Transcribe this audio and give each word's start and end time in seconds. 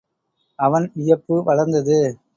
அவன் 0.59 0.91
வியப்பு 0.95 1.35
வளர்ந்தது. 1.43 1.99